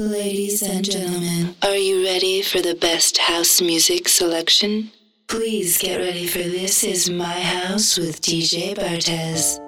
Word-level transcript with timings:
Ladies 0.00 0.62
and 0.62 0.82
gentlemen, 0.82 1.54
are 1.62 1.76
you 1.76 2.02
ready 2.02 2.40
for 2.40 2.62
the 2.62 2.74
best 2.74 3.18
house 3.18 3.60
music 3.60 4.08
selection? 4.08 4.92
Please 5.26 5.76
get 5.76 5.98
ready 5.98 6.26
for 6.26 6.38
This 6.38 6.82
Is 6.84 7.10
My 7.10 7.38
House 7.38 7.98
with 7.98 8.22
DJ 8.22 8.74
Bartez. 8.74 9.58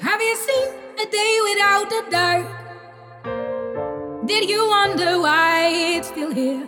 Have 0.00 0.20
you 0.20 0.36
seen 0.36 0.68
a 1.00 1.06
day 1.10 1.38
without 1.48 1.88
the 1.88 2.04
dark? 2.10 2.46
Did 4.26 4.50
you 4.50 4.68
wonder 4.68 5.18
why 5.18 5.70
it's 5.96 6.08
still 6.08 6.30
here? 6.30 6.66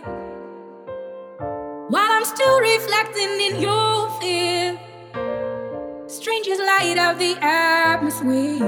While 1.89 2.11
I'm 2.11 2.25
still 2.25 2.59
reflecting 2.61 3.39
in 3.41 3.61
your 3.61 4.09
fear 4.19 4.86
strangest 6.27 6.59
light 6.59 6.97
of 6.97 7.17
the 7.19 7.37
atmosphere. 7.41 8.59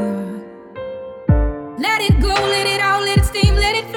Let 1.78 2.00
it 2.02 2.22
go, 2.22 2.34
let 2.34 2.66
it 2.66 2.80
out, 2.80 3.04
let 3.04 3.18
it 3.18 3.26
steam, 3.26 3.54
let 3.56 3.76
it 3.76 3.89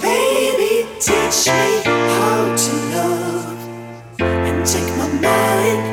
Baby, 0.00 0.86
teach 1.00 1.48
me 1.48 1.82
how 1.84 2.54
to 2.56 2.72
love 2.94 3.60
and 4.20 4.64
take 4.64 4.96
my 4.96 5.08
mind. 5.20 5.91